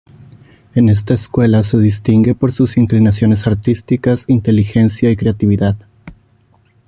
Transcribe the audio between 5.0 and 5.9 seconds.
y creatividad.